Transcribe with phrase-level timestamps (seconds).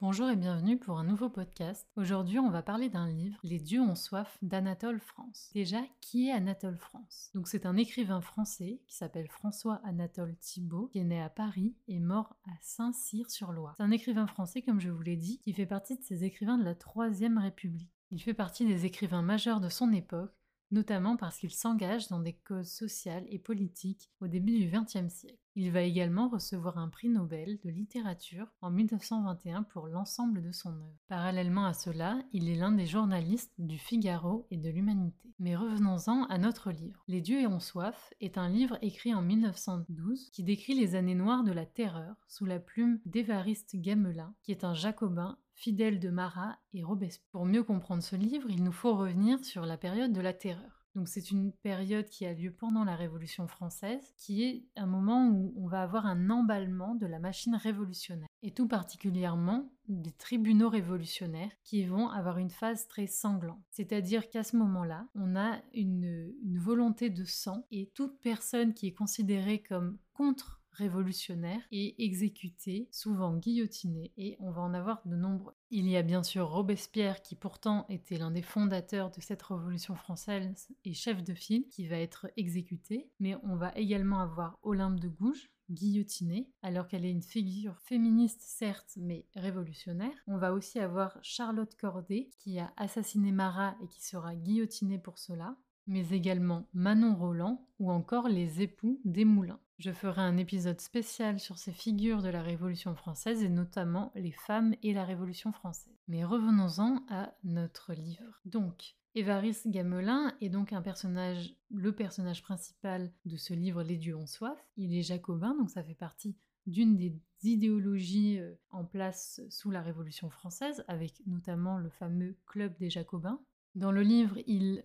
[0.00, 1.84] Bonjour et bienvenue pour un nouveau podcast.
[1.96, 5.50] Aujourd'hui, on va parler d'un livre, Les dieux ont soif d'Anatole France.
[5.54, 7.30] Déjà, qui est Anatole France?
[7.34, 11.74] Donc, c'est un écrivain français qui s'appelle François Anatole Thibault, qui est né à Paris
[11.88, 13.74] et mort à Saint-Cyr-sur-Loire.
[13.76, 16.58] C'est un écrivain français, comme je vous l'ai dit, qui fait partie de ces écrivains
[16.58, 17.90] de la Troisième République.
[18.12, 20.32] Il fait partie des écrivains majeurs de son époque,
[20.70, 25.42] notamment parce qu'il s'engage dans des causes sociales et politiques au début du XXe siècle.
[25.60, 30.68] Il va également recevoir un prix Nobel de littérature en 1921 pour l'ensemble de son
[30.68, 31.02] œuvre.
[31.08, 35.34] Parallèlement à cela, il est l'un des journalistes du Figaro et de l'Humanité.
[35.40, 37.02] Mais revenons-en à notre livre.
[37.08, 41.42] Les dieux ont soif est un livre écrit en 1912 qui décrit les années noires
[41.42, 46.56] de la terreur sous la plume d'Évariste Gamelin, qui est un jacobin fidèle de Marat
[46.72, 47.26] et Robespierre.
[47.32, 50.77] Pour mieux comprendre ce livre, il nous faut revenir sur la période de la terreur.
[50.94, 55.28] Donc c'est une période qui a lieu pendant la Révolution française, qui est un moment
[55.28, 60.68] où on va avoir un emballement de la machine révolutionnaire, et tout particulièrement des tribunaux
[60.68, 63.62] révolutionnaires qui vont avoir une phase très sanglante.
[63.70, 68.94] C'est-à-dire qu'à ce moment-là, on a une, volonté de sang, et toute personne qui est
[68.94, 75.54] considérée comme contre révolutionnaire et exécuté, souvent guillotiné, et on va en avoir de nombreux.
[75.70, 79.94] Il y a bien sûr Robespierre qui pourtant était l'un des fondateurs de cette révolution
[79.94, 85.00] française et chef de file qui va être exécuté, mais on va également avoir Olympe
[85.00, 90.14] de Gouges guillotinée, alors qu'elle est une figure féministe certes, mais révolutionnaire.
[90.26, 95.18] On va aussi avoir Charlotte Corday, qui a assassiné Marat et qui sera guillotinée pour
[95.18, 95.56] cela
[95.88, 99.60] mais également Manon Roland ou encore les époux des Moulins.
[99.78, 104.32] Je ferai un épisode spécial sur ces figures de la Révolution française et notamment les
[104.32, 105.94] femmes et la Révolution française.
[106.08, 108.40] Mais revenons-en à notre livre.
[108.44, 114.16] Donc, Évariste Gamelin est donc un personnage, le personnage principal de ce livre Les dieux
[114.16, 114.58] ont soif.
[114.76, 119.80] Il est jacobin, donc ça fait partie d'une des idéologies euh, en place sous la
[119.80, 123.40] Révolution française, avec notamment le fameux Club des Jacobins.
[123.76, 124.84] Dans le livre, il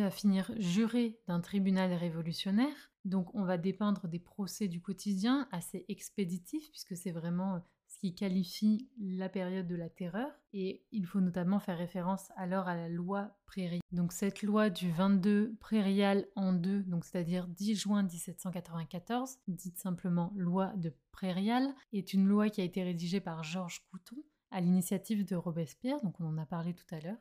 [0.00, 2.92] à finir juré d'un tribunal révolutionnaire.
[3.04, 7.58] Donc on va dépeindre des procès du quotidien assez expéditifs, puisque c'est vraiment euh,
[7.88, 10.30] ce qui qualifie la période de la terreur.
[10.52, 13.80] Et il faut notamment faire référence alors à la loi Prairie.
[13.90, 20.32] Donc cette loi du 22 prairial en deux, donc c'est-à-dire 10 juin 1794, dite simplement
[20.36, 25.24] loi de prairial, est une loi qui a été rédigée par Georges Couton à l'initiative
[25.24, 27.18] de Robespierre, donc on en a parlé tout à l'heure,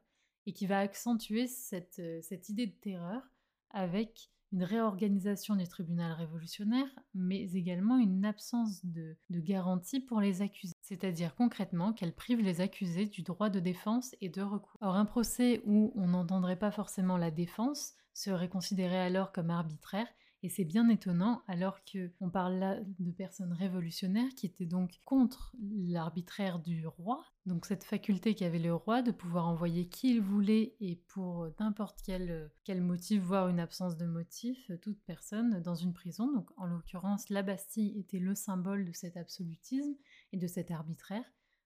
[0.49, 3.21] et qui va accentuer cette, euh, cette idée de terreur
[3.69, 10.41] avec une réorganisation du tribunal révolutionnaire, mais également une absence de, de garantie pour les
[10.41, 14.75] accusés, c'est-à-dire concrètement qu'elle prive les accusés du droit de défense et de recours.
[14.81, 20.07] Or, un procès où on n'entendrait pas forcément la défense serait considéré alors comme arbitraire
[20.41, 25.53] et c'est bien étonnant alors qu'on parle là de personnes révolutionnaires qui étaient donc contre
[25.59, 30.75] l'arbitraire du roi, donc cette faculté qu'avait le roi de pouvoir envoyer qui il voulait
[30.79, 35.93] et pour n'importe quel, quel motif, voire une absence de motif, toute personne dans une
[35.93, 36.31] prison.
[36.31, 39.95] Donc en l'occurrence, la Bastille était le symbole de cet absolutisme
[40.31, 41.25] et de cet arbitraire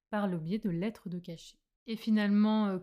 [0.09, 1.57] par le biais de lettres de cachet.
[1.85, 2.79] Et finalement, euh,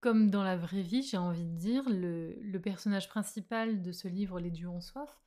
[0.00, 4.06] comme dans la vraie vie, j'ai envie de dire, le, le, personnage principal de ce
[4.06, 5.23] livre, Les dieux ont soif,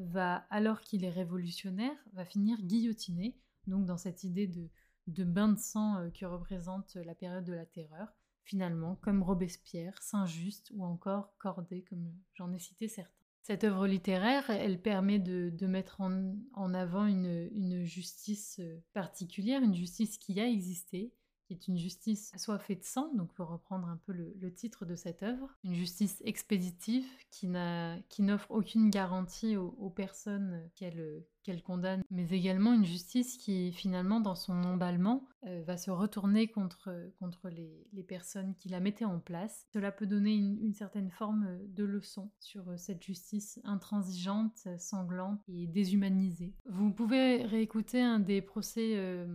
[0.00, 5.58] va, alors qu'il est révolutionnaire, va finir guillotiné, donc dans cette idée de, bain de
[5.58, 8.08] sang euh, qui représente la période de la terreur,
[8.42, 13.12] finalement, comme Robespierre, Saint-Just ou encore Corday, comme j'en ai cité certains.
[13.42, 19.74] Cette œuvre littéraire, elle permet de, mettre en, avant une, une, justice euh, particulière, une
[19.74, 21.12] justice qui a existé,
[21.50, 24.94] qui est une justice assoiffée de sang, donc pour reprendre un peu le, titre de
[24.94, 32.72] cette œuvre, une justice expéditive qui n'offre aucune garantie aux, personnes qu'elle condamne, mais également
[32.72, 36.90] une justice qui finalement dans son emballement euh, va se retourner contre,
[37.50, 39.66] les, personnes qui la mettaient en place.
[39.72, 45.66] Cela peut donner une, certaine forme de leçon sur euh, cette justice intransigeante, sanglante et
[45.66, 46.54] déshumanisée.
[46.66, 49.26] Vous pouvez réécouter un des procès euh,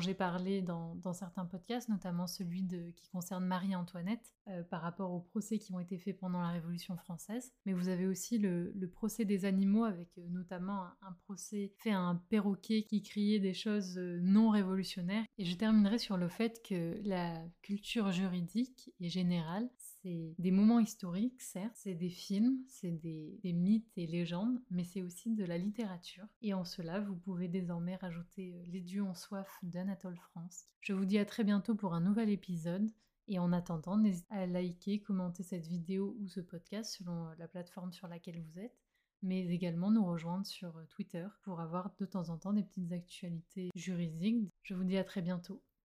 [0.00, 4.34] j'ai parlé dans, certains podcasts, notamment celui qui concerne Marie-Antoinette
[4.70, 7.52] par rapport aux procès qui ont été faits pendant la Révolution française.
[7.66, 12.84] Mais vous avez aussi le, procès des animaux avec notamment un, procès fait un perroquet
[12.84, 15.24] qui criait des choses euh, non révolutionnaires.
[15.38, 19.68] Et je terminerai sur le fait que la culture juridique est générale.
[19.76, 25.00] C'est des moments historiques, certes, c'est des films, c'est des, mythes et légendes, mais c'est
[25.00, 26.26] aussi de la littérature.
[26.42, 29.58] Et en cela, vous pouvez désormais rajouter euh, Les dieux ont soif
[30.80, 32.90] Je vous dis à très bientôt pour un nouvel épisode.
[33.26, 37.48] Et en attendant, n'hésitez à liker, commenter cette vidéo ou ce podcast selon euh, la
[37.48, 38.84] plateforme sur laquelle vous êtes
[39.24, 42.92] mais également nous rejoindre sur euh, Twitter pour avoir de temps en temps des petites
[42.92, 44.50] actualités juridiques.
[44.62, 45.62] Je vous dis à très bientôt.